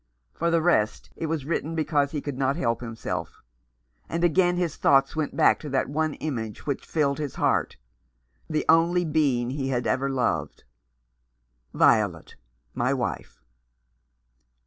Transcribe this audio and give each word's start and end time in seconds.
For 0.33 0.49
the 0.49 0.63
rest, 0.63 1.11
it 1.15 1.27
was 1.27 1.45
written 1.45 1.75
because 1.75 2.09
he 2.09 2.21
could 2.21 2.35
not 2.35 2.55
help 2.55 2.81
himself; 2.81 3.43
and 4.09 4.23
again 4.23 4.57
his 4.57 4.75
thoughts 4.75 5.15
went 5.15 5.35
back 5.37 5.59
to 5.59 5.69
that 5.69 5.89
one 5.89 6.15
image 6.15 6.65
which 6.65 6.87
filled 6.87 7.19
his 7.19 7.35
heart, 7.35 7.77
the 8.49 8.65
only 8.67 9.05
being 9.05 9.51
he 9.51 9.67
had 9.69 9.85
ever 9.85 10.09
loved. 10.09 10.63
"Violet, 11.75 12.35
my 12.73 12.95
wife!" 12.95 13.43